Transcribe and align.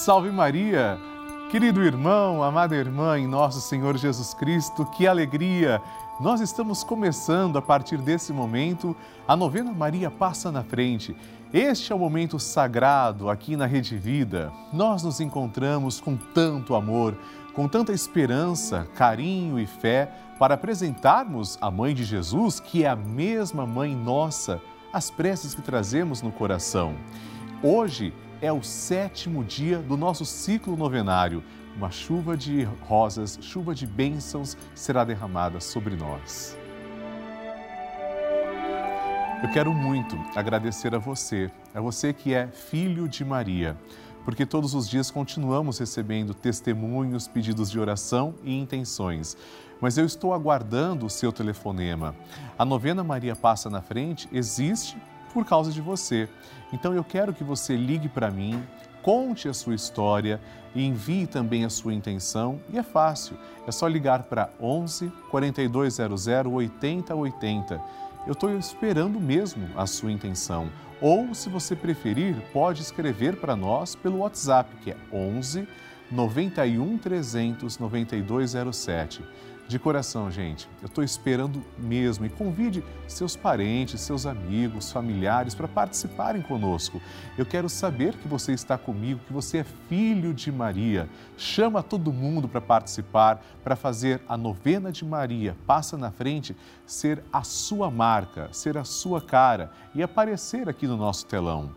Salve 0.00 0.30
Maria! 0.30 0.98
Querido 1.50 1.82
irmão, 1.82 2.42
amada 2.42 2.74
irmã 2.74 3.18
em 3.18 3.26
nosso 3.26 3.60
Senhor 3.60 3.98
Jesus 3.98 4.32
Cristo, 4.32 4.86
que 4.86 5.06
alegria! 5.06 5.82
Nós 6.18 6.40
estamos 6.40 6.82
começando 6.82 7.58
a 7.58 7.62
partir 7.62 7.98
desse 7.98 8.32
momento 8.32 8.96
a 9.28 9.36
novena 9.36 9.74
Maria 9.74 10.10
Passa 10.10 10.50
na 10.50 10.64
Frente. 10.64 11.14
Este 11.52 11.92
é 11.92 11.94
o 11.94 11.98
momento 11.98 12.38
sagrado 12.38 13.28
aqui 13.28 13.56
na 13.56 13.66
Rede 13.66 13.98
Vida. 13.98 14.50
Nós 14.72 15.02
nos 15.02 15.20
encontramos 15.20 16.00
com 16.00 16.16
tanto 16.16 16.74
amor, 16.74 17.14
com 17.52 17.68
tanta 17.68 17.92
esperança, 17.92 18.88
carinho 18.94 19.60
e 19.60 19.66
fé 19.66 20.10
para 20.38 20.54
apresentarmos 20.54 21.58
a 21.60 21.70
Mãe 21.70 21.94
de 21.94 22.04
Jesus, 22.04 22.58
que 22.58 22.84
é 22.84 22.88
a 22.88 22.96
mesma 22.96 23.66
Mãe 23.66 23.94
nossa, 23.94 24.62
as 24.94 25.10
preces 25.10 25.54
que 25.54 25.60
trazemos 25.60 26.22
no 26.22 26.32
coração. 26.32 26.94
Hoje 27.62 28.14
é 28.40 28.52
o 28.52 28.62
sétimo 28.62 29.44
dia 29.44 29.78
do 29.78 29.96
nosso 29.96 30.24
ciclo 30.24 30.76
novenário. 30.76 31.42
Uma 31.76 31.90
chuva 31.90 32.36
de 32.36 32.64
rosas, 32.88 33.38
chuva 33.40 33.74
de 33.74 33.86
bênçãos 33.86 34.56
será 34.74 35.04
derramada 35.04 35.60
sobre 35.60 35.94
nós. 35.94 36.56
Eu 39.42 39.50
quero 39.50 39.72
muito 39.72 40.16
agradecer 40.36 40.94
a 40.94 40.98
você, 40.98 41.50
a 41.74 41.80
você 41.80 42.12
que 42.12 42.34
é 42.34 42.46
filho 42.48 43.08
de 43.08 43.24
Maria, 43.24 43.76
porque 44.24 44.44
todos 44.44 44.74
os 44.74 44.88
dias 44.88 45.10
continuamos 45.10 45.78
recebendo 45.78 46.34
testemunhos, 46.34 47.26
pedidos 47.26 47.70
de 47.70 47.80
oração 47.80 48.34
e 48.44 48.54
intenções. 48.54 49.36
Mas 49.80 49.96
eu 49.96 50.04
estou 50.04 50.34
aguardando 50.34 51.06
o 51.06 51.10
seu 51.10 51.32
telefonema. 51.32 52.14
A 52.58 52.66
novena 52.66 53.02
Maria 53.02 53.34
Passa 53.34 53.70
na 53.70 53.80
Frente 53.80 54.28
existe 54.30 54.98
por 55.32 55.44
causa 55.44 55.70
de 55.72 55.80
você. 55.80 56.28
Então 56.72 56.94
eu 56.94 57.04
quero 57.04 57.32
que 57.32 57.44
você 57.44 57.76
ligue 57.76 58.08
para 58.08 58.30
mim, 58.30 58.62
conte 59.02 59.48
a 59.48 59.54
sua 59.54 59.74
história 59.74 60.40
e 60.74 60.84
envie 60.84 61.26
também 61.26 61.64
a 61.64 61.70
sua 61.70 61.94
intenção. 61.94 62.60
E 62.72 62.78
é 62.78 62.82
fácil, 62.82 63.36
é 63.66 63.72
só 63.72 63.86
ligar 63.86 64.24
para 64.24 64.50
11 64.60 65.10
4200 65.30 66.26
8080. 66.46 67.80
Eu 68.26 68.32
estou 68.32 68.56
esperando 68.56 69.18
mesmo 69.18 69.68
a 69.76 69.86
sua 69.86 70.12
intenção. 70.12 70.70
Ou, 71.00 71.34
se 71.34 71.48
você 71.48 71.74
preferir, 71.74 72.36
pode 72.52 72.82
escrever 72.82 73.36
para 73.36 73.56
nós 73.56 73.94
pelo 73.94 74.18
WhatsApp, 74.18 74.76
que 74.82 74.90
é 74.90 74.96
11 75.10 75.66
91 76.10 76.98
300 76.98 77.78
9207. 77.78 79.22
De 79.70 79.78
coração, 79.78 80.28
gente, 80.32 80.68
eu 80.82 80.86
estou 80.86 81.04
esperando 81.04 81.62
mesmo 81.78 82.26
e 82.26 82.28
convide 82.28 82.82
seus 83.06 83.36
parentes, 83.36 84.00
seus 84.00 84.26
amigos, 84.26 84.90
familiares 84.90 85.54
para 85.54 85.68
participarem 85.68 86.42
conosco. 86.42 87.00
Eu 87.38 87.46
quero 87.46 87.68
saber 87.68 88.16
que 88.16 88.26
você 88.26 88.50
está 88.50 88.76
comigo, 88.76 89.20
que 89.28 89.32
você 89.32 89.58
é 89.58 89.64
filho 89.88 90.34
de 90.34 90.50
Maria. 90.50 91.08
Chama 91.38 91.84
todo 91.84 92.12
mundo 92.12 92.48
para 92.48 92.60
participar, 92.60 93.44
para 93.62 93.76
fazer 93.76 94.20
a 94.28 94.36
novena 94.36 94.90
de 94.90 95.04
Maria. 95.04 95.56
Passa 95.68 95.96
na 95.96 96.10
frente, 96.10 96.56
ser 96.84 97.22
a 97.32 97.44
sua 97.44 97.92
marca, 97.92 98.48
ser 98.52 98.76
a 98.76 98.82
sua 98.82 99.20
cara 99.20 99.70
e 99.94 100.02
aparecer 100.02 100.68
aqui 100.68 100.88
no 100.88 100.96
nosso 100.96 101.26
telão. 101.26 101.70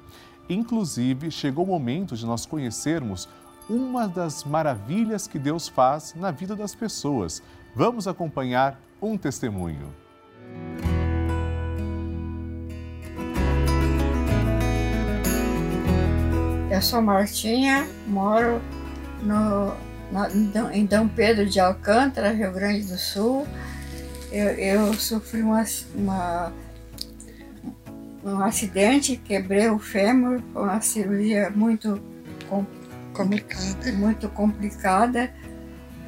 Inclusive, 0.50 1.30
chegou 1.30 1.64
o 1.64 1.68
momento 1.68 2.18
de 2.18 2.26
nós 2.26 2.44
conhecermos 2.44 3.30
uma 3.70 4.08
das 4.08 4.44
maravilhas 4.44 5.28
que 5.28 5.38
Deus 5.38 5.68
faz 5.68 6.16
na 6.16 6.32
vida 6.32 6.56
das 6.56 6.74
pessoas. 6.74 7.44
Vamos 7.76 8.08
acompanhar 8.08 8.80
um 9.02 9.18
testemunho. 9.18 9.92
Eu 16.70 16.82
sou 16.84 17.02
Martinha, 17.02 17.88
moro 18.08 18.62
no, 19.24 19.74
em 20.72 20.86
Dom 20.86 21.08
Pedro 21.08 21.48
de 21.48 21.60
Alcântara, 21.60 22.32
Rio 22.32 22.52
Grande 22.52 22.84
do 22.86 22.98
Sul. 22.98 23.48
Eu, 24.32 24.50
eu 24.50 24.94
sofri 24.94 25.42
uma, 25.42 25.64
uma, 25.96 26.54
um 28.24 28.40
acidente, 28.40 29.18
quebrei 29.18 29.68
o 29.70 29.80
fêmur, 29.80 30.42
foi 30.54 30.62
uma 30.62 30.82
cirurgia 30.82 31.50
muito 31.50 32.00
complicada. 33.14 33.92
Muito 33.94 34.30
complicada, 34.30 35.34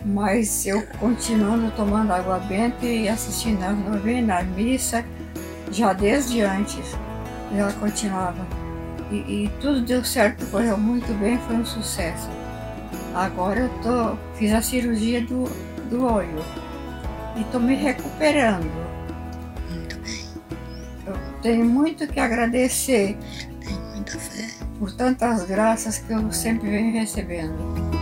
mas 0.05 0.67
eu 0.67 0.85
continuando 0.99 1.71
tomando 1.71 2.13
água 2.13 2.37
benta 2.37 2.85
e 2.85 3.09
assistindo 3.09 3.63
as 3.63 3.75
novenas, 3.75 4.39
a 4.39 4.43
missa, 4.43 5.03
já 5.71 5.93
desde 5.93 6.41
antes, 6.41 6.95
ela 7.51 7.73
continuava. 7.73 8.45
E, 9.11 9.15
e, 9.15 9.51
tudo 9.59 9.81
deu 9.81 10.03
certo, 10.03 10.45
correu 10.51 10.77
muito 10.77 11.11
bem, 11.19 11.39
foi 11.39 11.55
um 11.55 11.65
sucesso. 11.65 12.29
Agora 13.15 13.61
eu 13.61 13.69
tô, 13.81 14.17
fiz 14.37 14.53
a 14.53 14.61
cirurgia 14.61 15.21
do, 15.21 15.45
do 15.89 16.05
olho 16.05 16.43
e 17.35 17.41
estou 17.41 17.59
me 17.59 17.75
recuperando. 17.75 18.69
Muito 19.71 19.97
bem. 19.99 20.25
Eu 21.07 21.15
tenho 21.41 21.65
muito 21.65 22.07
que 22.07 22.19
agradecer. 22.19 23.17
Tenho 23.59 23.81
muita 23.93 24.19
fé 24.19 24.49
por 24.77 24.91
tantas 24.91 25.45
graças 25.45 25.97
que 25.97 26.11
eu 26.13 26.31
sempre 26.31 26.69
venho 26.69 26.93
recebendo. 26.93 27.94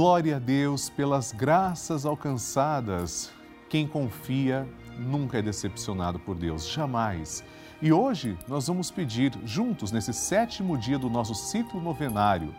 Glória 0.00 0.36
a 0.36 0.38
Deus 0.38 0.88
pelas 0.88 1.32
graças 1.32 2.06
alcançadas. 2.06 3.32
Quem 3.68 3.84
confia 3.84 4.64
nunca 4.96 5.38
é 5.38 5.42
decepcionado 5.42 6.20
por 6.20 6.36
Deus, 6.36 6.68
jamais. 6.68 7.42
E 7.82 7.92
hoje 7.92 8.38
nós 8.46 8.68
vamos 8.68 8.92
pedir, 8.92 9.32
juntos, 9.44 9.90
nesse 9.90 10.12
sétimo 10.12 10.78
dia 10.78 11.00
do 11.00 11.10
nosso 11.10 11.34
ciclo 11.34 11.80
novenário, 11.80 12.54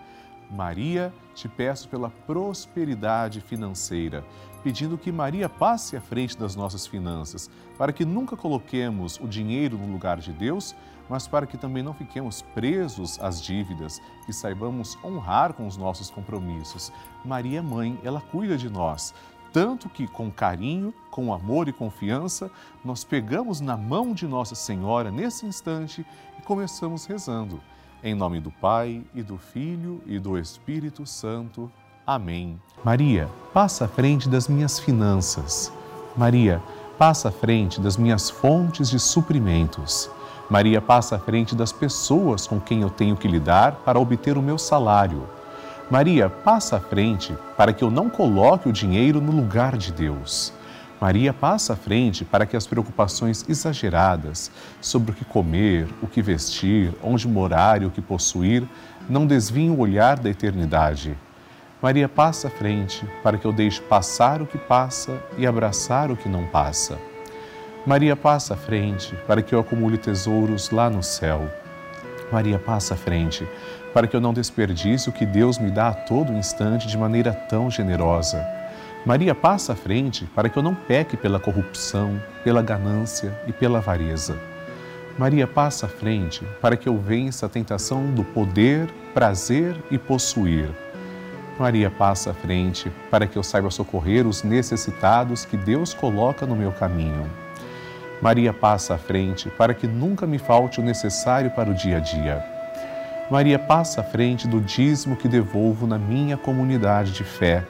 Maria, 0.52 1.14
te 1.34 1.48
peço 1.48 1.88
pela 1.88 2.10
prosperidade 2.10 3.40
financeira, 3.40 4.22
pedindo 4.64 4.98
que 4.98 5.12
Maria 5.12 5.48
passe 5.48 5.96
à 5.96 6.02
frente 6.02 6.38
das 6.38 6.56
nossas 6.56 6.86
finanças, 6.86 7.50
para 7.78 7.94
que 7.94 8.06
nunca 8.06 8.36
coloquemos 8.36 9.20
o 9.20 9.28
dinheiro 9.28 9.78
no 9.78 9.92
lugar 9.92 10.20
de 10.20 10.32
Deus, 10.32 10.76
mas 11.10 11.28
para 11.28 11.48
que 11.48 11.58
também 11.58 11.82
não 11.82 11.94
fiquemos 11.94 12.42
presos 12.42 13.20
às 13.20 13.42
dívidas, 13.42 14.02
que 14.26 14.34
saibamos 14.34 14.98
honrar 15.04 15.54
com 15.54 15.66
os 15.66 15.76
nossos 15.76 16.10
compromissos. 16.10 16.92
Maria, 17.26 17.64
mãe, 17.64 18.00
ela 18.04 18.22
cuida 18.22 18.58
de 18.58 18.70
nós. 18.70 19.14
Tanto 19.52 19.90
que, 19.90 20.08
com 20.08 20.30
carinho, 20.30 20.94
com 21.10 21.34
amor 21.34 21.68
e 21.68 21.74
confiança, 21.74 22.52
nós 22.86 23.04
pegamos 23.04 23.60
na 23.60 23.76
mão 23.76 24.14
de 24.14 24.28
Nossa 24.28 24.54
Senhora 24.54 25.10
nesse 25.10 25.46
instante 25.46 26.06
e 26.38 26.42
começamos 26.44 27.06
rezando. 27.06 27.60
Em 28.04 28.14
nome 28.14 28.40
do 28.40 28.52
Pai 28.52 29.04
e 29.14 29.24
do 29.24 29.38
Filho 29.38 30.02
e 30.06 30.20
do 30.20 30.38
Espírito 30.38 31.06
Santo. 31.06 31.72
Amém. 32.12 32.60
Maria, 32.84 33.30
passa 33.54 33.86
à 33.86 33.88
frente 33.88 34.28
das 34.28 34.48
minhas 34.48 34.80
finanças. 34.80 35.72
Maria, 36.18 36.60
passa 36.98 37.30
à 37.30 37.32
frente 37.32 37.80
das 37.80 37.98
minhas 37.98 38.32
fontes 38.32 38.90
de 38.90 39.00
suprimentos. 39.00 40.10
Maria, 40.50 40.82
passa 40.82 41.18
à 41.18 41.20
frente 41.20 41.56
das 41.56 41.72
pessoas 41.72 42.48
com 42.48 42.60
quem 42.60 42.82
eu 42.82 42.90
tenho 42.90 43.16
que 43.16 43.28
lidar 43.28 43.84
para 43.86 44.00
obter 44.00 44.40
o 44.40 44.42
meu 44.42 44.58
salário. 44.58 45.30
Maria, 45.88 46.32
passa 46.32 46.78
à 46.78 46.80
frente 46.80 47.38
para 47.56 47.74
que 47.74 47.84
eu 47.84 47.92
não 47.92 48.10
coloque 48.10 48.68
o 48.68 48.74
dinheiro 48.74 49.22
no 49.22 49.32
lugar 49.32 49.78
de 49.78 49.92
Deus. 49.92 50.52
Maria 51.00 51.32
passa 51.32 51.74
à 51.74 51.76
frente 51.76 52.26
para 52.26 52.48
que 52.48 52.58
as 52.58 52.66
preocupações 52.66 53.46
exageradas 53.48 54.50
sobre 54.82 55.12
o 55.12 55.14
que 55.14 55.26
comer, 55.26 55.88
o 56.02 56.08
que 56.08 56.24
vestir, 56.24 56.92
onde 57.04 57.28
morar 57.28 57.84
e 57.84 57.86
o 57.86 57.92
que 57.92 58.02
possuir 58.02 58.68
não 59.08 59.28
desviem 59.28 59.70
o 59.70 59.78
olhar 59.78 60.18
da 60.18 60.32
eternidade. 60.32 61.16
Maria 61.82 62.10
passa 62.10 62.50
à 62.50 62.52
frente 62.52 63.06
para 63.24 63.38
que 63.38 63.46
eu 63.46 63.54
deixe 63.54 63.80
passar 63.80 64.42
o 64.42 64.46
que 64.46 64.58
passa 64.58 65.18
e 65.38 65.48
abraçar 65.48 66.12
o 66.12 66.18
que 66.18 66.28
não 66.28 66.46
passa. 66.46 67.00
Maria 67.86 68.18
passa 68.18 68.54
à 68.54 68.58
frente 68.58 69.16
para 69.26 69.42
que 69.42 69.56
eu 69.56 69.62
acumule 69.62 69.98
tesouros 69.98 70.72
lá 70.72 70.90
no 70.90 71.02
céu. 71.02 71.50
Maria 72.30 72.60
passa 72.60 72.96
à 72.96 72.98
frente 72.98 73.48
para 73.94 74.08
que 74.08 74.16
eu 74.16 74.20
não 74.20 74.34
desperdice 74.34 75.08
o 75.08 75.14
que 75.14 75.26
Deus 75.26 75.58
me 75.58 75.72
dá 75.72 75.88
a 75.88 75.94
todo 75.94 76.34
instante 76.34 76.86
de 76.86 76.98
maneira 76.98 77.32
tão 77.32 77.72
generosa. 77.72 78.46
Maria 79.06 79.34
passa 79.34 79.72
à 79.72 79.76
frente 79.76 80.26
para 80.36 80.50
que 80.50 80.58
eu 80.58 80.64
não 80.64 80.76
peque 80.76 81.16
pela 81.16 81.40
corrupção, 81.40 82.22
pela 82.44 82.62
ganância 82.62 83.34
e 83.48 83.54
pela 83.54 83.78
avareza. 83.78 84.38
Maria 85.18 85.48
passa 85.48 85.86
à 85.86 85.90
frente 85.90 86.46
para 86.62 86.76
que 86.76 86.90
eu 86.90 86.98
vença 86.98 87.46
a 87.46 87.50
tentação 87.50 88.12
do 88.12 88.26
poder, 88.26 88.90
prazer 89.14 89.78
e 89.90 89.98
possuir. 89.98 90.70
Maria 91.60 91.92
passa 91.92 92.32
à 92.32 92.34
frente 92.34 92.92
para 93.12 93.28
que 93.28 93.38
eu 93.38 93.44
saiba 93.44 93.70
socorrer 93.70 94.26
os 94.26 94.44
necessitados 94.44 95.46
que 95.46 95.58
Deus 95.58 95.94
coloca 95.94 96.46
no 96.46 96.56
meu 96.56 96.72
caminho. 96.72 97.30
Maria 98.22 98.54
passa 98.54 98.96
à 98.96 98.98
frente 98.98 99.50
para 99.50 99.74
que 99.74 99.88
nunca 99.88 100.26
me 100.26 100.40
falte 100.40 100.80
o 100.80 100.84
necessário 100.84 101.52
para 101.52 101.70
o 101.70 101.74
dia 101.74 101.98
a 101.98 102.00
dia. 102.00 102.44
Maria 103.30 103.60
passa 103.60 104.02
à 104.02 104.04
frente 104.04 104.48
do 104.48 104.60
dízimo 104.60 105.16
que 105.16 105.28
devolvo 105.28 105.86
na 105.86 105.98
minha 105.98 106.38
comunidade 106.38 107.12
de 107.12 107.24
fé 107.24 107.64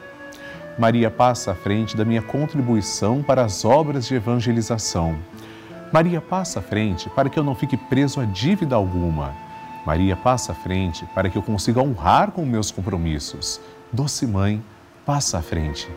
Maria 0.80 1.12
passa 1.12 1.52
à 1.52 1.56
frente 1.56 1.98
da 1.98 2.06
minha 2.06 2.22
contribuição 2.22 3.22
para 3.22 3.44
as 3.44 3.66
obras 3.66 4.08
de 4.08 4.16
evangelização. 4.16 5.18
Maria 5.92 6.22
passa 6.22 6.60
à 6.60 6.62
frente 6.62 7.10
para 7.10 7.30
que 7.30 7.38
eu 7.38 7.44
não 7.44 7.54
fique 7.54 7.76
preso 7.76 8.22
a 8.22 8.24
dívida 8.24 8.78
alguma. 8.78 9.34
Maria, 9.86 10.16
passa 10.16 10.54
à 10.54 10.56
frente 10.56 11.06
para 11.14 11.30
que 11.30 11.38
eu 11.38 11.42
consiga 11.42 11.82
honrar 11.82 12.32
com 12.32 12.46
meus 12.46 12.72
compromissos. 12.72 13.60
Doce 13.92 14.28
Mãe, 14.28 14.64
passa 15.04 15.40
à 15.40 15.42
frente. 15.42 15.90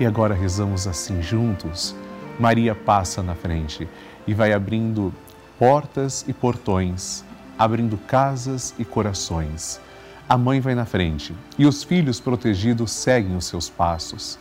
E 0.00 0.04
agora 0.04 0.34
rezamos 0.34 0.88
assim 0.88 1.22
juntos. 1.22 1.94
Maria 2.40 2.74
passa 2.74 3.22
na 3.22 3.36
frente 3.36 3.88
e 4.26 4.34
vai 4.34 4.52
abrindo 4.52 5.14
portas 5.56 6.24
e 6.26 6.32
portões, 6.32 7.22
abrindo 7.56 7.96
casas 7.96 8.74
e 8.80 8.84
corações. 8.84 9.80
A 10.28 10.36
mãe 10.36 10.58
vai 10.58 10.74
na 10.74 10.84
frente 10.84 11.32
e 11.56 11.66
os 11.66 11.84
filhos 11.84 12.18
protegidos 12.18 12.90
seguem 12.90 13.36
os 13.36 13.46
seus 13.46 13.70
passos. 13.70 14.36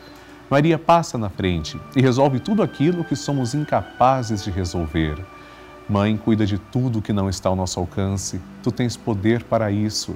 Maria 0.50 0.80
passa 0.80 1.16
na 1.16 1.30
frente 1.30 1.80
e 1.96 2.02
resolve 2.02 2.40
tudo 2.40 2.64
aquilo 2.64 3.04
que 3.04 3.16
somos 3.16 3.54
incapazes 3.54 4.44
de 4.44 4.50
resolver. 4.50 5.24
Mãe, 5.88 6.18
cuida 6.18 6.44
de 6.44 6.58
tudo 6.58 7.04
que 7.04 7.14
não 7.14 7.30
está 7.30 7.50
ao 7.50 7.56
nosso 7.56 7.80
alcance, 7.80 8.42
tu 8.64 8.72
tens 8.72 8.98
poder 8.98 9.44
para 9.44 9.72
isso. 9.72 10.16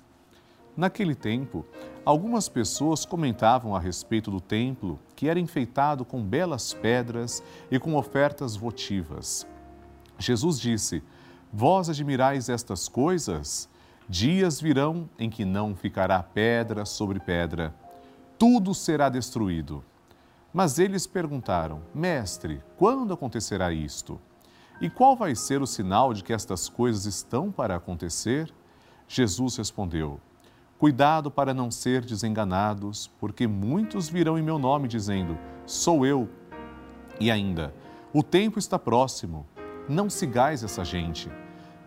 Naquele 0.81 1.13
tempo, 1.13 1.63
algumas 2.03 2.49
pessoas 2.49 3.05
comentavam 3.05 3.75
a 3.75 3.79
respeito 3.79 4.31
do 4.31 4.41
templo 4.41 4.99
que 5.15 5.29
era 5.29 5.39
enfeitado 5.39 6.03
com 6.03 6.23
belas 6.23 6.73
pedras 6.73 7.43
e 7.69 7.77
com 7.77 7.95
ofertas 7.95 8.55
votivas. 8.55 9.45
Jesus 10.17 10.59
disse: 10.59 11.03
Vós 11.53 11.87
admirais 11.87 12.49
estas 12.49 12.87
coisas? 12.87 13.69
Dias 14.09 14.59
virão 14.59 15.07
em 15.19 15.29
que 15.29 15.45
não 15.45 15.75
ficará 15.75 16.23
pedra 16.23 16.83
sobre 16.83 17.19
pedra, 17.19 17.75
tudo 18.39 18.73
será 18.73 19.07
destruído. 19.07 19.85
Mas 20.51 20.79
eles 20.79 21.05
perguntaram: 21.05 21.83
Mestre, 21.93 22.59
quando 22.75 23.13
acontecerá 23.13 23.71
isto? 23.71 24.19
E 24.81 24.89
qual 24.89 25.15
vai 25.15 25.35
ser 25.35 25.61
o 25.61 25.67
sinal 25.67 26.11
de 26.11 26.23
que 26.23 26.33
estas 26.33 26.67
coisas 26.67 27.05
estão 27.05 27.51
para 27.51 27.75
acontecer? 27.75 28.51
Jesus 29.07 29.57
respondeu: 29.57 30.19
Cuidado 30.81 31.31
para 31.31 31.53
não 31.53 31.71
ser 31.71 32.03
desenganados, 32.03 33.07
porque 33.17 33.47
muitos 33.47 34.09
virão 34.09 34.37
em 34.37 34.41
meu 34.41 34.59
nome 34.59 34.89
dizendo: 34.89 35.37
Sou 35.65 36.05
eu. 36.05 36.27
E 37.21 37.31
ainda: 37.31 37.73
O 38.11 38.21
tempo 38.21 38.59
está 38.59 38.77
próximo. 38.77 39.47
Não 39.87 40.09
sigais 40.09 40.61
essa 40.61 40.83
gente. 40.83 41.31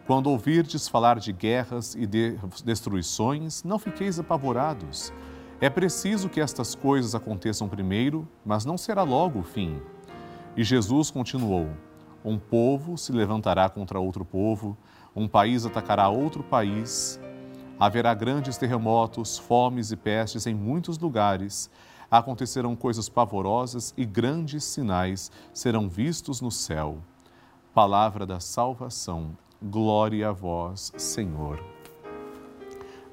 Quando 0.06 0.31
ouvirdes 0.31 0.88
falar 0.88 1.19
de 1.19 1.32
guerras 1.32 1.94
e 1.94 2.06
de 2.06 2.38
destruições, 2.64 3.62
não 3.62 3.79
fiqueis 3.79 4.19
apavorados 4.19 5.12
é 5.61 5.70
preciso 5.70 6.29
que 6.29 6.41
estas 6.41 6.75
coisas 6.75 7.14
aconteçam 7.14 7.69
primeiro, 7.69 8.29
mas 8.44 8.64
não 8.64 8.76
será 8.76 9.02
logo 9.02 9.38
o 9.38 9.43
fim. 9.43 9.81
E 10.56 10.64
Jesus 10.64 11.11
continuou: 11.11 11.69
Um 12.25 12.38
povo 12.38 12.99
se 12.99 13.12
levantará 13.12 13.70
contra 13.70 13.99
outro 13.99 14.25
povo, 14.25 14.76
um 15.14 15.26
país 15.29 15.64
atacará 15.64 16.08
outro 16.08 16.43
país. 16.43 17.19
Haverá 17.79 18.15
grandes 18.15 18.56
terremotos, 18.56 19.37
fomes 19.37 19.91
e 19.91 19.97
pestes 19.97 20.47
em 20.47 20.55
muitos 20.55 20.99
lugares. 20.99 21.69
Acontecerão 22.09 22.76
coisas 22.76 23.09
pavorosas 23.09 23.93
e 23.97 24.05
grandes 24.05 24.62
sinais 24.62 25.32
serão 25.53 25.88
vistos 25.88 26.41
no 26.41 26.50
céu. 26.50 26.99
Palavra 27.75 28.25
da 28.25 28.38
salvação. 28.38 29.37
Glória 29.61 30.29
a 30.29 30.32
vós, 30.32 30.93
Senhor. 30.97 31.62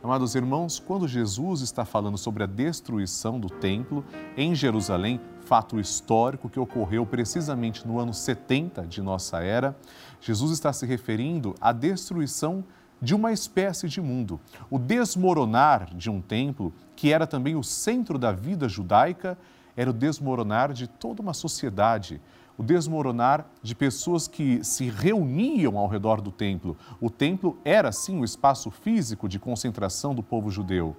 Amados 0.04 0.36
irmãos, 0.36 0.80
quando 0.80 1.08
Jesus 1.08 1.62
está 1.62 1.86
falando 1.86 2.18
sobre 2.18 2.44
a 2.44 2.48
destruição 2.48 3.40
do 3.40 3.50
templo 3.50 4.04
em 4.36 4.54
Jerusalém, 4.54 5.20
fato 5.42 5.80
histórico 5.80 6.50
que 6.50 6.60
ocorreu 6.60 7.06
precisamente 7.06 7.88
no 7.88 8.00
ano 8.00 8.14
70 8.14 8.86
de 8.86 9.02
nossa 9.02 9.42
era, 9.42 9.76
Jesus 10.20 10.52
está 10.52 10.72
se 10.74 10.86
referindo 10.86 11.56
à 11.60 11.72
destruição 11.72 12.64
de 13.02 13.16
uma 13.16 13.32
espécie 13.32 13.90
de 13.90 14.00
mundo, 14.00 14.40
o 14.70 14.78
desmoronar 14.78 15.94
de 15.96 16.10
um 16.10 16.22
templo 16.22 16.74
que 16.96 17.12
era 17.12 17.26
também 17.26 17.56
o 17.56 17.64
centro 17.64 18.20
da 18.20 18.32
vida 18.32 18.70
judaica, 18.70 19.38
era 19.76 19.90
o 19.90 19.94
desmoronar 19.94 20.72
de 20.74 20.88
toda 20.88 21.22
uma 21.22 21.34
sociedade 21.34 22.22
o 22.62 22.64
desmoronar 22.64 23.48
de 23.64 23.74
pessoas 23.74 24.28
que 24.28 24.64
se 24.64 24.88
reuniam 24.88 25.80
ao 25.80 25.88
redor 25.88 26.22
do 26.22 26.32
templo. 26.32 26.78
O 27.00 27.10
templo 27.10 27.58
era, 27.66 27.92
sim, 27.92 28.20
o 28.20 28.24
espaço 28.24 28.70
físico 28.70 29.28
de 29.28 29.40
concentração 29.40 30.14
do 30.14 30.22
povo 30.22 30.52
judeu. 30.52 30.96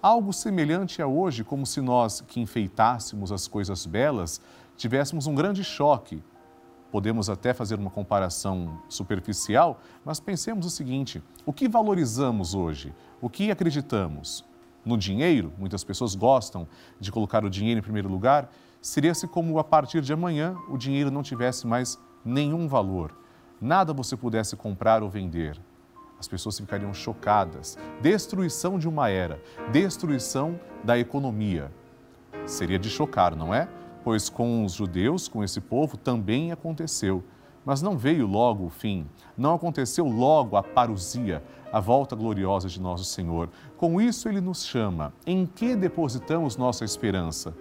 Algo 0.00 0.32
semelhante 0.32 1.02
a 1.02 1.06
hoje, 1.08 1.42
como 1.42 1.66
se 1.66 1.80
nós 1.80 2.20
que 2.20 2.38
enfeitássemos 2.38 3.32
as 3.32 3.48
coisas 3.48 3.86
belas 3.86 4.40
tivéssemos 4.76 5.26
um 5.26 5.34
grande 5.34 5.64
choque. 5.64 6.22
Podemos 6.94 7.28
até 7.28 7.52
fazer 7.52 7.76
uma 7.76 7.90
comparação 7.90 8.80
superficial, 8.88 9.80
mas 10.04 10.20
pensemos 10.20 10.64
o 10.64 10.70
seguinte: 10.70 11.20
o 11.44 11.52
que 11.52 11.68
valorizamos 11.68 12.54
hoje? 12.54 12.94
O 13.20 13.28
que 13.28 13.50
acreditamos? 13.50 14.44
No 14.84 14.96
dinheiro, 14.96 15.52
muitas 15.58 15.82
pessoas 15.82 16.14
gostam 16.14 16.68
de 17.00 17.10
colocar 17.10 17.44
o 17.44 17.50
dinheiro 17.50 17.80
em 17.80 17.82
primeiro 17.82 18.08
lugar, 18.08 18.48
seria 18.80 19.12
se 19.12 19.26
como 19.26 19.58
a 19.58 19.64
partir 19.64 20.02
de 20.02 20.12
amanhã 20.12 20.56
o 20.68 20.78
dinheiro 20.78 21.10
não 21.10 21.20
tivesse 21.20 21.66
mais 21.66 21.98
nenhum 22.24 22.68
valor, 22.68 23.12
nada 23.60 23.92
você 23.92 24.16
pudesse 24.16 24.54
comprar 24.54 25.02
ou 25.02 25.10
vender. 25.10 25.60
As 26.16 26.28
pessoas 26.28 26.56
ficariam 26.60 26.94
chocadas. 26.94 27.76
Destruição 28.00 28.78
de 28.78 28.88
uma 28.88 29.08
era, 29.08 29.42
destruição 29.72 30.60
da 30.84 30.96
economia. 30.96 31.72
Seria 32.46 32.78
de 32.78 32.88
chocar, 32.88 33.34
não 33.34 33.52
é? 33.52 33.68
Pois 34.04 34.28
com 34.28 34.64
os 34.64 34.74
judeus, 34.74 35.26
com 35.26 35.42
esse 35.42 35.60
povo, 35.60 35.96
também 35.96 36.52
aconteceu. 36.52 37.24
Mas 37.64 37.82
não 37.82 37.96
veio 37.96 38.26
logo 38.26 38.66
o 38.66 38.70
fim, 38.70 39.06
não 39.36 39.54
aconteceu 39.54 40.06
logo 40.06 40.56
a 40.56 40.62
parousia, 40.62 41.42
a 41.72 41.80
volta 41.80 42.14
gloriosa 42.14 42.68
de 42.68 42.78
nosso 42.78 43.04
Senhor. 43.04 43.48
Com 43.78 43.98
isso, 43.98 44.28
ele 44.28 44.40
nos 44.40 44.64
chama. 44.64 45.14
Em 45.26 45.46
que 45.46 45.74
depositamos 45.74 46.58
nossa 46.58 46.84
esperança? 46.84 47.54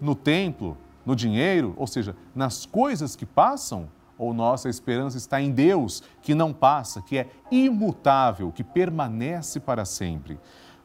no 0.00 0.14
templo, 0.14 0.76
no 1.04 1.14
dinheiro, 1.14 1.74
ou 1.76 1.86
seja, 1.86 2.16
nas 2.34 2.64
coisas 2.64 3.14
que 3.14 3.26
passam? 3.26 3.88
Ou 4.16 4.34
nossa 4.34 4.68
esperança 4.68 5.16
está 5.16 5.40
em 5.40 5.50
Deus, 5.50 6.02
que 6.20 6.34
não 6.34 6.52
passa, 6.52 7.00
que 7.00 7.16
é 7.16 7.30
imutável, 7.50 8.52
que 8.52 8.62
permanece 8.62 9.58
para 9.58 9.86
sempre? 9.86 10.38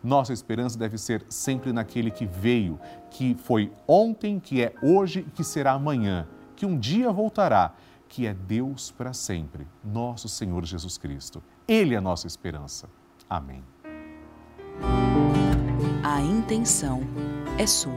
Nossa 0.06 0.32
esperança 0.32 0.78
deve 0.78 1.00
ser 1.00 1.26
sempre 1.28 1.74
naquele 1.74 2.12
que 2.12 2.28
veio, 2.28 2.80
que 3.10 3.34
foi 3.34 3.72
ontem, 3.88 4.40
que 4.40 4.62
é 4.62 4.72
hoje 4.80 5.26
e 5.28 5.32
que 5.32 5.44
será 5.44 5.72
amanhã, 5.72 6.28
que 6.56 6.64
um 6.64 6.78
dia 6.78 7.12
voltará, 7.12 7.74
que 8.08 8.28
é 8.28 8.34
Deus 8.36 8.92
para 8.92 9.14
sempre, 9.14 9.66
nosso 9.84 10.30
Senhor 10.30 10.64
Jesus 10.64 10.96
Cristo. 11.00 11.42
Ele 11.68 11.96
é 11.96 11.98
a 11.98 12.02
nossa 12.02 12.28
esperança. 12.28 12.88
Amém. 13.28 13.64
A 16.04 16.22
intenção 16.22 17.02
é 17.58 17.66
sua. 17.66 17.96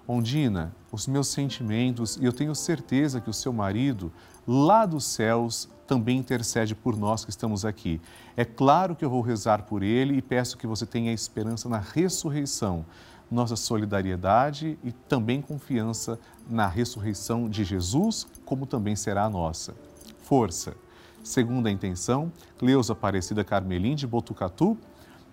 Ondina, 0.08 0.74
os 0.92 1.06
meus 1.06 1.28
sentimentos, 1.28 2.18
e 2.18 2.26
eu 2.26 2.32
tenho 2.32 2.56
certeza 2.56 3.20
que 3.20 3.30
o 3.30 3.34
seu 3.34 3.52
marido, 3.52 4.12
lá 4.48 4.86
dos 4.86 5.06
céus, 5.06 5.70
também 5.86 6.18
intercede 6.18 6.76
por 6.76 6.98
nós 6.98 7.24
que 7.24 7.32
estamos 7.32 7.66
aqui. 7.66 8.00
É 8.36 8.46
claro 8.46 8.96
que 8.96 9.04
eu 9.04 9.10
vou 9.10 9.22
rezar 9.22 9.64
por 9.64 9.84
ele 9.84 10.18
e 10.18 10.22
peço 10.22 10.58
que 10.58 10.68
você 10.68 10.86
tenha 10.86 11.14
esperança 11.14 11.68
na 11.68 11.80
ressurreição, 11.80 12.86
nossa 13.30 13.56
solidariedade 13.56 14.78
e 14.84 14.92
também 14.92 15.42
confiança 15.42 16.20
na 16.50 16.68
ressurreição 16.68 17.50
de 17.50 17.64
Jesus, 17.64 18.28
como 18.46 18.66
também 18.66 18.96
será 18.96 19.26
a 19.26 19.30
nossa. 19.30 19.76
Força! 20.22 20.76
Segunda 21.24 21.70
intenção, 21.70 22.32
Cleusa 22.58 22.94
Aparecida 22.94 23.44
Carmelim 23.44 23.96
de 23.96 24.08
Botucatu, 24.08 24.78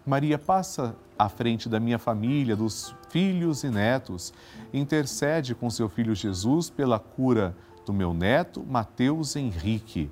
Maria 0.04 0.38
passa 0.38 0.96
à 1.18 1.28
frente 1.28 1.68
da 1.68 1.78
minha 1.78 1.98
família, 1.98 2.56
dos 2.56 2.94
filhos 3.08 3.62
e 3.62 3.70
netos, 3.70 4.34
intercede 4.72 5.54
com 5.54 5.70
seu 5.70 5.88
filho 5.88 6.14
Jesus 6.14 6.68
pela 6.68 6.98
cura 6.98 7.56
do 7.86 7.92
meu 7.92 8.12
neto, 8.12 8.64
Mateus 8.68 9.36
Henrique. 9.36 10.10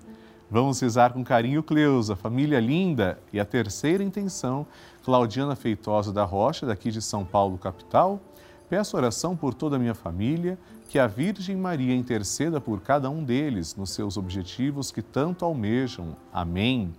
Vamos 0.53 0.79
rezar 0.81 1.15
com 1.15 1.25
carinho, 1.25 1.63
Cleusa, 1.63 2.15
família 2.15 2.61
linda. 2.61 3.19
E 3.33 3.41
a 3.41 3.45
terceira 3.45 4.05
intenção, 4.05 4.67
Claudiana 5.03 5.57
Feitosa 5.57 6.13
da 6.13 6.25
Rocha, 6.25 6.67
daqui 6.67 6.91
de 6.91 7.01
São 7.01 7.25
Paulo, 7.25 7.57
capital. 7.57 8.21
Peço 8.69 8.95
oração 8.95 9.35
por 9.35 9.55
toda 9.55 9.77
a 9.77 9.79
minha 9.79 9.95
família, 9.95 10.59
que 10.91 10.99
a 10.99 11.07
Virgem 11.07 11.57
Maria 11.57 11.97
interceda 11.97 12.61
por 12.61 12.83
cada 12.83 13.09
um 13.09 13.25
deles 13.25 13.75
nos 13.77 13.93
seus 13.93 14.19
objetivos 14.19 14.91
que 14.91 15.01
tanto 15.01 15.43
almejam. 15.43 16.15
Amém. 16.31 16.93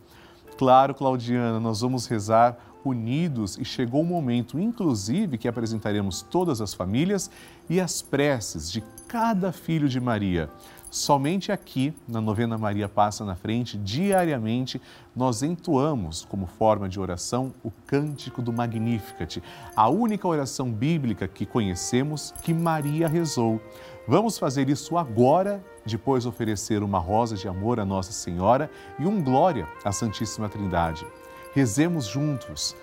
Claro, 0.57 0.95
Claudiana, 0.95 1.59
nós 1.59 1.81
vamos 1.81 2.07
rezar 2.07 2.57
unidos 2.83 3.55
e 3.59 3.63
chegou 3.63 4.01
o 4.01 4.05
momento, 4.05 4.59
inclusive, 4.59 5.37
que 5.37 5.47
apresentaremos 5.47 6.23
todas 6.23 6.59
as 6.59 6.73
famílias 6.73 7.29
e 7.69 7.79
as 7.79 8.01
preces 8.01 8.71
de 8.71 8.83
cada 9.07 9.51
filho 9.51 9.87
de 9.87 9.99
Maria. 9.99 10.49
Somente 10.93 11.51
aqui, 11.51 11.91
na 12.07 12.21
Novena 12.21 12.55
Maria 12.55 12.87
Passa 12.87 13.25
na 13.25 13.33
Frente, 13.33 13.79
diariamente, 13.79 14.79
nós 15.15 15.41
entoamos 15.41 16.23
como 16.23 16.45
forma 16.45 16.87
de 16.87 16.99
oração 16.99 17.51
o 17.63 17.71
Cântico 17.87 18.43
do 18.43 18.53
Magnificat, 18.53 19.41
a 19.75 19.89
única 19.89 20.27
oração 20.27 20.71
bíblica 20.71 21.27
que 21.27 21.47
conhecemos 21.47 22.31
que 22.43 22.53
Maria 22.53 23.07
rezou. 23.07 23.59
Vamos 24.07 24.37
fazer 24.37 24.69
isso 24.69 24.95
agora, 24.95 25.65
depois 25.83 26.27
oferecer 26.27 26.83
uma 26.83 26.99
rosa 26.99 27.35
de 27.35 27.47
amor 27.47 27.79
à 27.79 27.85
Nossa 27.85 28.11
Senhora 28.11 28.69
e 28.99 29.07
um 29.07 29.19
glória 29.19 29.67
à 29.83 29.91
Santíssima 29.91 30.47
Trindade. 30.47 31.07
Rezemos 31.55 32.05
juntos. 32.05 32.75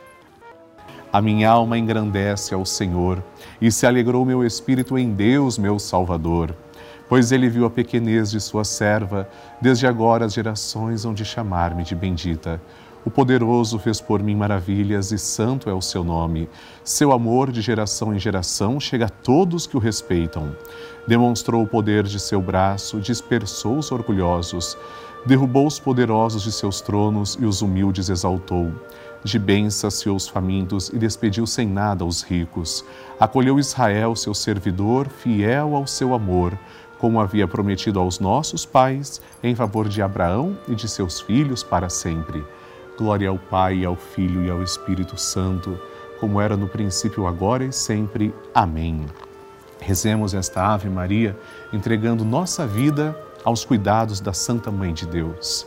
A 1.12 1.22
minha 1.22 1.48
alma 1.48 1.78
engrandece 1.78 2.54
ao 2.54 2.66
Senhor 2.66 3.22
e 3.60 3.70
se 3.70 3.86
alegrou 3.86 4.24
meu 4.24 4.44
espírito 4.44 4.98
em 4.98 5.12
Deus, 5.12 5.56
meu 5.56 5.78
Salvador 5.78 6.56
pois 7.10 7.32
ele 7.32 7.48
viu 7.48 7.66
a 7.66 7.70
pequenez 7.70 8.30
de 8.30 8.40
sua 8.40 8.62
serva, 8.62 9.28
desde 9.60 9.84
agora 9.84 10.24
as 10.24 10.32
gerações 10.32 11.04
hão 11.04 11.12
de 11.12 11.24
chamar-me 11.24 11.82
de 11.82 11.92
bendita. 11.92 12.62
O 13.04 13.10
poderoso 13.10 13.80
fez 13.80 14.00
por 14.00 14.22
mim 14.22 14.36
maravilhas 14.36 15.10
e 15.10 15.18
santo 15.18 15.68
é 15.68 15.74
o 15.74 15.80
seu 15.80 16.04
nome. 16.04 16.48
Seu 16.84 17.10
amor 17.10 17.50
de 17.50 17.60
geração 17.60 18.14
em 18.14 18.18
geração 18.20 18.78
chega 18.78 19.06
a 19.06 19.08
todos 19.08 19.66
que 19.66 19.76
o 19.76 19.80
respeitam. 19.80 20.54
Demonstrou 21.08 21.64
o 21.64 21.66
poder 21.66 22.04
de 22.04 22.20
seu 22.20 22.40
braço, 22.40 23.00
dispersou 23.00 23.78
os 23.78 23.90
orgulhosos, 23.90 24.78
derrubou 25.26 25.66
os 25.66 25.80
poderosos 25.80 26.44
de 26.44 26.52
seus 26.52 26.80
tronos 26.80 27.36
e 27.40 27.44
os 27.44 27.60
humildes 27.60 28.08
exaltou. 28.08 28.70
De 29.24 29.38
bens 29.38 29.74
saciou 29.74 30.16
os 30.16 30.28
famintos 30.28 30.90
e 30.90 30.98
despediu 30.98 31.46
sem 31.46 31.66
nada 31.66 32.04
os 32.04 32.22
ricos. 32.22 32.84
Acolheu 33.18 33.58
Israel, 33.58 34.14
seu 34.14 34.32
servidor, 34.32 35.08
fiel 35.08 35.74
ao 35.74 35.86
seu 35.86 36.14
amor 36.14 36.56
como 37.00 37.19
havia 37.19 37.49
prometido 37.49 37.99
aos 37.99 38.21
nossos 38.21 38.66
pais, 38.66 39.23
em 39.42 39.54
favor 39.54 39.88
de 39.88 40.02
Abraão 40.02 40.57
e 40.69 40.75
de 40.75 40.87
seus 40.87 41.21
filhos 41.21 41.62
para 41.62 41.88
sempre. 41.88 42.45
Glória 42.99 43.30
ao 43.30 43.38
Pai, 43.38 43.85
ao 43.85 43.97
Filho 43.97 44.45
e 44.45 44.50
ao 44.50 44.62
Espírito 44.62 45.19
Santo, 45.19 45.80
como 46.21 46.38
era 46.38 46.59
no 46.59 46.69
princípio, 46.69 47.26
agora 47.26 47.64
e 47.64 47.73
sempre. 47.73 48.35
Amém. 48.54 49.07
Rezemos 49.80 50.35
esta 50.35 50.62
Ave 50.62 50.90
Maria, 50.90 51.35
entregando 51.73 52.23
nossa 52.23 52.66
vida 52.66 53.19
aos 53.42 53.64
cuidados 53.64 54.21
da 54.21 54.35
Santa 54.35 54.71
Mãe 54.71 54.92
de 54.92 55.07
Deus. 55.07 55.66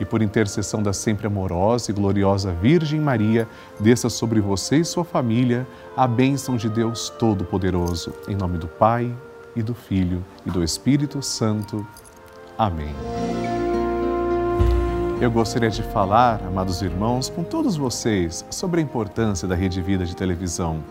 e 0.00 0.04
por 0.04 0.22
intercessão 0.22 0.82
da 0.82 0.92
sempre 0.92 1.26
amorosa 1.26 1.90
e 1.90 1.94
gloriosa 1.94 2.52
Virgem 2.52 3.00
Maria, 3.00 3.48
desça 3.78 4.08
sobre 4.08 4.40
você 4.40 4.78
e 4.78 4.84
sua 4.84 5.04
família 5.04 5.66
a 5.96 6.06
bênção 6.06 6.56
de 6.56 6.68
Deus 6.68 7.10
Todo-Poderoso. 7.10 8.12
Em 8.28 8.34
nome 8.34 8.58
do 8.58 8.66
Pai, 8.66 9.14
e 9.56 9.62
do 9.62 9.74
Filho, 9.74 10.24
e 10.44 10.50
do 10.50 10.62
Espírito 10.62 11.22
Santo. 11.22 11.86
Amém. 12.58 12.94
Eu 15.20 15.30
gostaria 15.30 15.70
de 15.70 15.82
falar, 15.82 16.42
amados 16.44 16.82
irmãos, 16.82 17.28
com 17.28 17.44
todos 17.44 17.76
vocês 17.76 18.44
sobre 18.50 18.80
a 18.80 18.82
importância 18.82 19.46
da 19.46 19.54
Rede 19.54 19.80
Vida 19.80 20.04
de 20.04 20.14
televisão. 20.14 20.82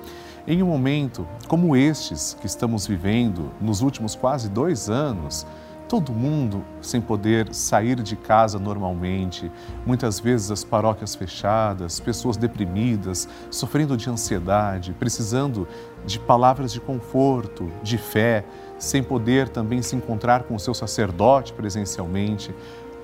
Em 0.48 0.63
um 0.63 0.67
momento 0.67 1.27
como 1.48 1.75
estes 1.75 2.36
que 2.39 2.48
estamos 2.48 2.88
vivendo 2.88 3.51
nos 3.62 3.81
últimos 3.81 4.15
quase 4.15 4.50
dois 4.50 4.89
anos, 4.89 5.45
todo 5.93 6.12
mundo 6.12 6.65
sem 6.81 7.00
poder 7.00 7.53
sair 7.53 8.01
de 8.01 8.15
casa 8.15 8.57
normalmente, 8.57 9.51
muitas 9.85 10.19
vezes 10.19 10.50
as 10.50 10.63
paróquias 10.63 11.13
fechadas, 11.13 12.00
pessoas 12.00 12.35
deprimidas, 12.35 13.29
sofrendo 13.51 13.95
de 13.95 14.09
ansiedade, 14.09 14.91
precisando 14.97 15.67
de 16.03 16.17
palavras 16.17 16.73
de 16.73 16.81
conforto, 16.81 17.71
de 17.83 18.00
fé, 18.00 18.43
sem 18.79 19.03
poder 19.03 19.50
também 19.50 19.83
se 19.83 19.95
encontrar 19.95 20.45
com 20.45 20.55
o 20.55 20.59
seu 20.59 20.73
sacerdote 20.73 21.53
presencialmente, 21.53 22.51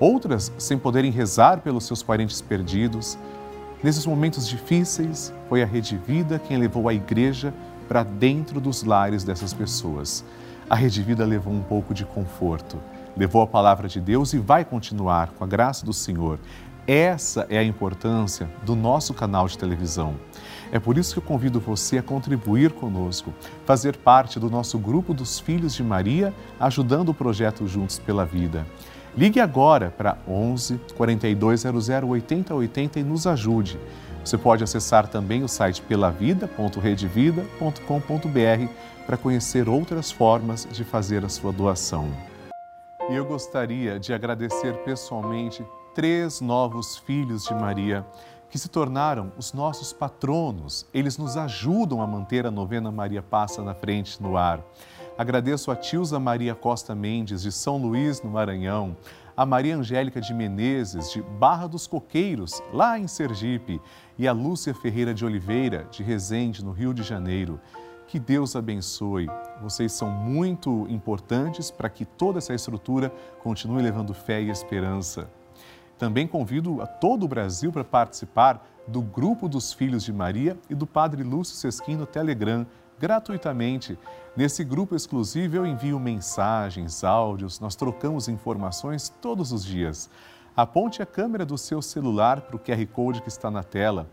outras 0.00 0.50
sem 0.58 0.76
poderem 0.76 1.12
rezar 1.12 1.60
pelos 1.60 1.84
seus 1.84 2.02
parentes 2.02 2.40
perdidos. 2.40 3.16
Nesses 3.84 4.04
momentos 4.04 4.48
difíceis, 4.48 5.32
foi 5.48 5.62
a 5.62 5.66
Rede 5.66 5.96
Vida 5.96 6.40
quem 6.40 6.56
levou 6.56 6.88
a 6.88 6.92
igreja 6.92 7.54
para 7.86 8.02
dentro 8.02 8.60
dos 8.60 8.82
lares 8.82 9.22
dessas 9.22 9.54
pessoas 9.54 10.24
a 10.70 10.76
Rede 10.76 11.02
Vida 11.02 11.26
levou 11.26 11.52
um 11.52 11.62
pouco 11.62 11.92
de 11.92 12.04
conforto, 12.04 12.80
levou 13.16 13.42
a 13.42 13.46
palavra 13.46 13.88
de 13.88 14.00
Deus 14.00 14.32
e 14.32 14.38
vai 14.38 14.64
continuar 14.64 15.32
com 15.32 15.42
a 15.42 15.46
graça 15.46 15.84
do 15.84 15.92
Senhor. 15.92 16.38
Essa 16.86 17.44
é 17.50 17.58
a 17.58 17.64
importância 17.64 18.48
do 18.64 18.76
nosso 18.76 19.12
canal 19.12 19.48
de 19.48 19.58
televisão. 19.58 20.14
É 20.70 20.78
por 20.78 20.96
isso 20.96 21.12
que 21.12 21.18
eu 21.18 21.24
convido 21.24 21.58
você 21.58 21.98
a 21.98 22.02
contribuir 22.04 22.70
conosco, 22.70 23.34
fazer 23.66 23.96
parte 23.96 24.38
do 24.38 24.48
nosso 24.48 24.78
grupo 24.78 25.12
dos 25.12 25.40
Filhos 25.40 25.74
de 25.74 25.82
Maria, 25.82 26.32
ajudando 26.60 27.08
o 27.08 27.14
projeto 27.14 27.66
Juntos 27.66 27.98
pela 27.98 28.24
Vida. 28.24 28.64
Ligue 29.16 29.40
agora 29.40 29.90
para 29.90 30.18
11 30.26 30.80
4200 30.96 31.88
8080 31.88 33.00
e 33.00 33.02
nos 33.02 33.26
ajude. 33.26 33.76
Você 34.24 34.36
pode 34.36 34.62
acessar 34.62 35.08
também 35.08 35.42
o 35.42 35.48
site 35.48 35.80
pelavida.redevida.com.br 35.82 38.72
para 39.06 39.16
conhecer 39.16 39.68
outras 39.68 40.12
formas 40.12 40.68
de 40.70 40.84
fazer 40.84 41.24
a 41.24 41.28
sua 41.28 41.52
doação. 41.52 42.10
E 43.10 43.14
eu 43.14 43.24
gostaria 43.24 43.98
de 43.98 44.12
agradecer 44.12 44.74
pessoalmente 44.84 45.64
três 45.94 46.40
novos 46.40 46.98
filhos 46.98 47.44
de 47.44 47.54
Maria 47.54 48.06
que 48.50 48.58
se 48.58 48.68
tornaram 48.68 49.32
os 49.38 49.52
nossos 49.52 49.92
patronos. 49.92 50.86
Eles 50.92 51.16
nos 51.16 51.36
ajudam 51.36 52.02
a 52.02 52.06
manter 52.06 52.46
a 52.46 52.50
novena 52.50 52.90
Maria 52.90 53.22
Passa 53.22 53.62
na 53.62 53.74
Frente 53.74 54.22
no 54.22 54.36
ar. 54.36 54.60
Agradeço 55.16 55.70
a 55.70 55.76
Tilza 55.76 56.18
Maria 56.18 56.54
Costa 56.54 56.94
Mendes, 56.94 57.42
de 57.42 57.52
São 57.52 57.76
Luís, 57.76 58.22
no 58.22 58.30
Maranhão, 58.30 58.96
a 59.36 59.46
Maria 59.46 59.76
Angélica 59.76 60.20
de 60.20 60.34
Menezes, 60.34 61.10
de 61.10 61.22
Barra 61.22 61.66
dos 61.66 61.86
Coqueiros, 61.86 62.62
lá 62.72 62.98
em 62.98 63.06
Sergipe, 63.06 63.80
e 64.18 64.26
a 64.28 64.32
Lúcia 64.32 64.74
Ferreira 64.74 65.14
de 65.14 65.24
Oliveira, 65.24 65.86
de 65.90 66.02
Resende, 66.02 66.64
no 66.64 66.72
Rio 66.72 66.92
de 66.92 67.02
Janeiro. 67.02 67.60
Que 68.06 68.18
Deus 68.18 68.56
abençoe. 68.56 69.28
Vocês 69.62 69.92
são 69.92 70.10
muito 70.10 70.86
importantes 70.88 71.70
para 71.70 71.88
que 71.88 72.04
toda 72.04 72.38
essa 72.38 72.52
estrutura 72.54 73.12
continue 73.42 73.82
levando 73.82 74.12
fé 74.12 74.42
e 74.42 74.50
esperança. 74.50 75.30
Também 75.96 76.26
convido 76.26 76.82
a 76.82 76.86
todo 76.86 77.24
o 77.24 77.28
Brasil 77.28 77.70
para 77.70 77.84
participar 77.84 78.66
do 78.88 79.00
Grupo 79.00 79.48
dos 79.48 79.72
Filhos 79.72 80.02
de 80.02 80.12
Maria 80.12 80.58
e 80.68 80.74
do 80.74 80.86
Padre 80.86 81.22
Lúcio 81.22 81.54
Sesquim 81.54 81.94
no 81.94 82.06
Telegram, 82.06 82.66
gratuitamente. 82.98 83.98
Nesse 84.36 84.62
grupo 84.62 84.94
exclusivo 84.94 85.56
eu 85.56 85.66
envio 85.66 85.98
mensagens, 85.98 87.02
áudios, 87.02 87.58
nós 87.58 87.74
trocamos 87.74 88.28
informações 88.28 89.12
todos 89.20 89.52
os 89.52 89.64
dias. 89.64 90.08
Aponte 90.56 91.02
a 91.02 91.06
câmera 91.06 91.44
do 91.44 91.58
seu 91.58 91.82
celular 91.82 92.42
para 92.42 92.54
o 92.54 92.58
QR 92.58 92.86
Code 92.86 93.22
que 93.22 93.28
está 93.28 93.50
na 93.50 93.64
tela. 93.64 94.08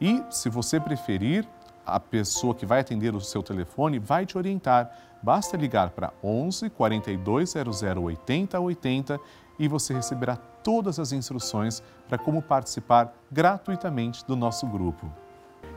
E, 0.00 0.22
se 0.30 0.50
você 0.50 0.78
preferir, 0.78 1.48
a 1.86 1.98
pessoa 1.98 2.54
que 2.54 2.66
vai 2.66 2.80
atender 2.80 3.14
o 3.14 3.20
seu 3.20 3.42
telefone 3.42 3.98
vai 3.98 4.26
te 4.26 4.36
orientar. 4.36 4.90
Basta 5.22 5.56
ligar 5.56 5.90
para 5.90 6.12
11 6.22 6.68
4200 6.70 7.82
80 7.82 8.60
80 8.60 9.20
e 9.58 9.68
você 9.68 9.94
receberá 9.94 10.36
todas 10.36 10.98
as 10.98 11.12
instruções 11.12 11.82
para 12.08 12.18
como 12.18 12.42
participar 12.42 13.14
gratuitamente 13.30 14.24
do 14.26 14.36
nosso 14.36 14.66
grupo. 14.66 15.10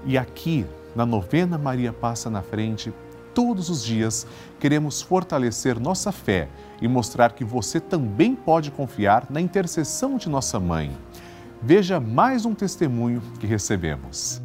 E 0.03 0.17
aqui, 0.17 0.65
na 0.95 1.05
novena 1.05 1.57
Maria 1.57 1.93
Passa 1.93 2.29
na 2.29 2.41
Frente, 2.41 2.93
todos 3.35 3.69
os 3.69 3.83
dias, 3.83 4.25
queremos 4.61 5.01
fortalecer 5.01 5.77
nossa 5.77 6.09
fé 6.09 6.47
e 6.81 6.87
mostrar 6.87 7.33
que 7.33 7.43
você 7.43 7.81
também 7.81 8.33
pode 8.33 8.71
confiar 8.71 9.27
na 9.29 9.41
intercessão 9.41 10.15
de 10.15 10.29
nossa 10.29 10.57
mãe. 10.57 10.97
Veja 11.61 11.99
mais 11.99 12.45
um 12.45 12.55
testemunho 12.55 13.21
que 13.37 13.45
recebemos. 13.45 14.41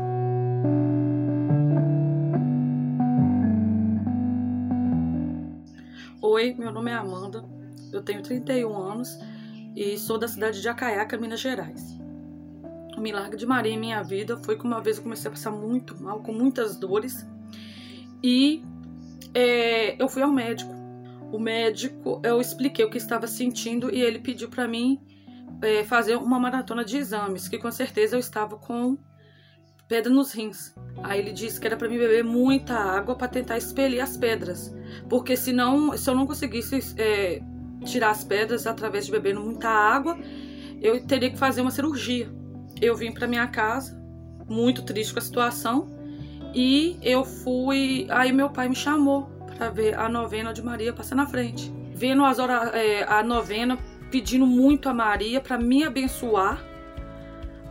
Oi, 6.21 6.55
meu 6.59 6.73
nome 6.73 6.91
é 6.91 6.95
Amanda, 6.95 7.45
eu 7.93 8.03
tenho 8.03 8.23
31 8.23 8.77
anos 8.77 9.19
e 9.77 9.97
sou 9.99 10.19
da 10.19 10.27
cidade 10.27 10.61
de 10.61 10.69
Acaiaca, 10.69 11.17
Minas 11.17 11.39
Gerais. 11.39 11.97
O 12.97 13.01
milagre 13.01 13.37
de 13.37 13.47
Maria 13.47 13.73
em 13.73 13.79
minha 13.79 14.03
vida 14.03 14.37
foi 14.39 14.59
que 14.59 14.65
uma 14.65 14.81
vez 14.81 14.97
eu 14.97 15.05
comecei 15.05 15.29
a 15.29 15.33
passar 15.33 15.53
muito 15.53 16.03
mal, 16.03 16.21
com 16.21 16.33
muitas 16.33 16.77
dores, 16.77 17.25
e 18.23 18.63
é, 19.35 20.01
eu 20.03 20.09
fui 20.09 20.23
ao 20.23 20.31
médico. 20.31 20.75
O 21.33 21.39
médico, 21.39 22.21
eu 22.25 22.41
expliquei 22.41 22.85
o 22.85 22.91
que 22.91 22.99
estava 22.99 23.27
sentindo 23.27 23.95
e 23.95 24.01
ele 24.01 24.19
pediu 24.19 24.49
para 24.49 24.67
mim 24.67 25.01
é, 25.63 25.85
fazer 25.85 26.17
uma 26.17 26.41
maratona 26.41 26.85
de 26.85 26.97
exames, 26.97 27.49
que 27.49 27.59
com 27.59 27.71
certeza 27.71 28.17
eu 28.17 28.21
estava 28.21 28.57
com 28.57 28.99
pedra 29.87 30.13
nos 30.13 30.33
rins. 30.33 30.75
Aí 31.03 31.21
ele 31.21 31.33
disse 31.33 31.61
que 31.61 31.67
era 31.67 31.77
para 31.77 31.89
mim 31.89 31.99
beber 31.99 32.25
muita 32.25 32.75
água 32.75 33.15
para 33.15 33.29
tentar 33.29 33.59
expelir 33.59 34.01
as 34.01 34.17
pedras, 34.17 34.75
porque 35.09 35.37
senão, 35.37 35.97
se 35.97 36.09
eu 36.09 36.15
não 36.15 36.27
conseguisse 36.27 36.95
é, 36.97 37.41
tirar 37.85 38.11
as 38.11 38.25
pedras 38.25 38.67
através 38.67 39.07
de 39.07 39.13
bebendo 39.13 39.41
muita 39.41 39.69
água, 39.69 40.19
eu 40.81 41.05
teria 41.05 41.31
que 41.31 41.39
fazer 41.39 41.61
uma 41.61 41.71
cirurgia. 41.71 42.31
Eu 42.81 42.97
vim 42.97 43.13
para 43.13 43.27
minha 43.27 43.47
casa, 43.47 44.01
muito 44.49 44.83
triste 44.83 45.13
com 45.13 45.19
a 45.19 45.23
situação, 45.23 46.00
e 46.55 46.99
eu 47.03 47.25
fui. 47.25 48.07
Aí 48.11 48.33
meu 48.33 48.51
pai 48.51 48.69
me 48.69 48.77
chamou 48.77 49.25
para 49.57 49.71
ver 49.71 49.99
a 49.99 50.09
novena 50.09 50.53
de 50.53 50.63
Maria 50.63 50.93
passar 50.93 51.15
na 51.15 51.27
frente. 51.27 51.73
Vendo 51.93 52.25
as 52.25 52.39
horas, 52.39 52.75
é, 52.75 53.05
a 53.05 53.23
novena, 53.23 53.79
pedindo 54.11 54.47
muito 54.47 54.89
a 54.89 54.95
Maria 54.95 55.41
para 55.41 55.59
me 55.59 55.85
abençoar, 55.85 56.65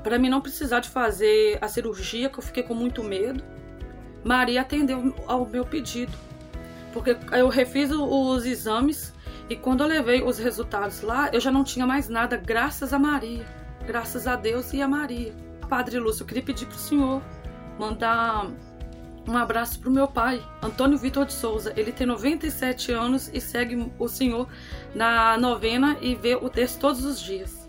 para 0.03 0.19
mim 0.19 0.29
não 0.29 0.39
precisar 0.39 0.79
de 0.79 0.89
fazer 0.89 1.57
a 1.61 1.67
cirurgia, 1.67 2.29
que 2.29 2.39
eu 2.39 2.43
fiquei 2.43 2.63
com 2.63 2.73
muito 2.73 3.03
medo. 3.03 3.43
Maria 4.23 4.61
atendeu 4.61 5.13
ao 5.27 5.45
meu 5.45 5.65
pedido, 5.65 6.11
porque 6.93 7.17
eu 7.31 7.47
refiz 7.47 7.91
os 7.91 8.45
exames 8.45 9.13
e 9.49 9.55
quando 9.55 9.81
eu 9.81 9.87
levei 9.87 10.21
os 10.21 10.37
resultados 10.37 11.01
lá, 11.01 11.29
eu 11.33 11.39
já 11.39 11.51
não 11.51 11.63
tinha 11.63 11.87
mais 11.87 12.07
nada, 12.07 12.37
graças 12.37 12.93
a 12.93 12.99
Maria. 12.99 13.45
Graças 13.87 14.27
a 14.27 14.35
Deus 14.35 14.71
e 14.73 14.81
a 14.81 14.87
Maria. 14.87 15.33
Padre 15.67 15.97
Lúcio, 15.97 16.21
eu 16.21 16.27
queria 16.27 16.43
pedir 16.43 16.67
para 16.67 16.75
o 16.75 16.79
senhor 16.79 17.21
mandar 17.79 18.47
um 19.27 19.37
abraço 19.37 19.79
para 19.79 19.89
o 19.89 19.93
meu 19.93 20.07
pai, 20.07 20.41
Antônio 20.61 20.97
Vitor 20.97 21.25
de 21.25 21.33
Souza. 21.33 21.73
Ele 21.75 21.91
tem 21.91 22.07
97 22.07 22.91
anos 22.91 23.29
e 23.33 23.39
segue 23.39 23.91
o 23.99 24.07
senhor 24.07 24.47
na 24.95 25.37
novena 25.37 25.97
e 26.01 26.15
vê 26.15 26.35
o 26.35 26.49
texto 26.49 26.79
todos 26.79 27.05
os 27.05 27.21
dias. 27.21 27.68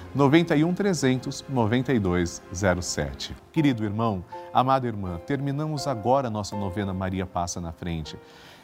91 0.13 0.73
300 0.73 1.45
9207. 1.47 3.33
Querido 3.53 3.85
irmão, 3.85 4.23
amada 4.53 4.85
irmã, 4.85 5.17
terminamos 5.25 5.87
agora 5.87 6.27
a 6.27 6.31
nossa 6.31 6.55
novena 6.57 6.93
Maria 6.93 7.25
Passa 7.25 7.61
na 7.61 7.71
Frente. 7.71 8.17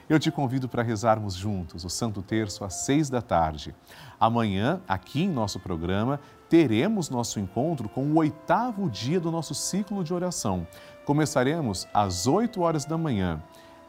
Eu 0.09 0.19
te 0.19 0.29
convido 0.29 0.67
para 0.67 0.83
rezarmos 0.83 1.35
juntos 1.35 1.85
o 1.85 1.89
Santo 1.89 2.21
Terço 2.21 2.65
às 2.65 2.73
seis 2.85 3.09
da 3.09 3.21
tarde. 3.21 3.73
Amanhã, 4.19 4.81
aqui 4.85 5.23
em 5.23 5.29
nosso 5.29 5.57
programa, 5.57 6.19
teremos 6.49 7.09
nosso 7.09 7.39
encontro 7.39 7.87
com 7.87 8.03
o 8.03 8.17
oitavo 8.17 8.89
dia 8.89 9.19
do 9.19 9.31
nosso 9.31 9.55
ciclo 9.55 10.03
de 10.03 10.13
oração. 10.13 10.67
Começaremos 11.05 11.87
às 11.93 12.27
oito 12.27 12.59
horas 12.61 12.83
da 12.83 12.97
manhã. 12.97 13.41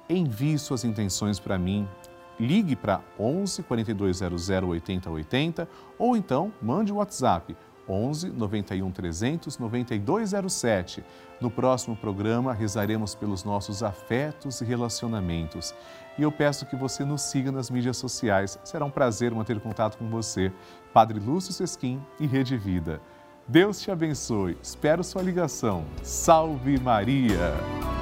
Envie 0.08 0.58
suas 0.58 0.84
intenções 0.84 1.40
para 1.40 1.58
mim 1.58 1.88
ligue 2.38 2.76
para 2.76 3.00
11 3.18 3.62
4200 3.62 4.48
8080 4.48 5.68
ou 5.98 6.16
então 6.16 6.52
mande 6.62 6.92
o 6.92 6.96
WhatsApp 6.96 7.56
11 7.88 8.30
91 8.30 8.90
300 8.90 9.58
9207. 9.58 11.04
No 11.40 11.50
próximo 11.50 11.96
programa 11.96 12.52
rezaremos 12.52 13.14
pelos 13.14 13.44
nossos 13.44 13.82
afetos 13.82 14.60
e 14.60 14.64
relacionamentos. 14.64 15.74
E 16.18 16.22
eu 16.22 16.32
peço 16.32 16.66
que 16.66 16.76
você 16.76 17.04
nos 17.04 17.22
siga 17.22 17.50
nas 17.50 17.70
mídias 17.70 17.96
sociais. 17.96 18.58
Será 18.64 18.84
um 18.84 18.90
prazer 18.90 19.32
manter 19.32 19.58
contato 19.60 19.96
com 19.96 20.08
você. 20.08 20.52
Padre 20.92 21.18
Lúcio 21.18 21.52
Sesquim 21.52 22.02
e 22.18 22.26
Rede 22.26 22.56
Vida. 22.56 23.00
Deus 23.46 23.80
te 23.80 23.90
abençoe. 23.90 24.58
Espero 24.62 25.02
sua 25.02 25.22
ligação. 25.22 25.84
Salve 26.02 26.78
Maria! 26.78 27.97